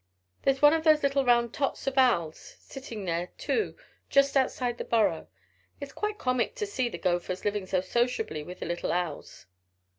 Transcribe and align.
There's 0.41 0.63
one 0.63 0.73
of 0.73 0.83
those 0.83 1.03
little 1.03 1.23
round 1.23 1.53
tots 1.53 1.85
of 1.85 1.95
owls 1.95 2.55
sitting 2.59 3.05
there 3.05 3.27
too 3.37 3.77
just 4.09 4.35
outside 4.35 4.79
the 4.79 4.83
burrow. 4.83 5.27
It's 5.79 5.93
quite 5.93 6.17
comic 6.17 6.55
to 6.55 6.65
see 6.65 6.89
the 6.89 6.97
gophers 6.97 7.45
living 7.45 7.67
so 7.67 7.81
sociably 7.81 8.41
with 8.41 8.61
the 8.61 8.65
little 8.65 8.91
owls." 8.91 9.45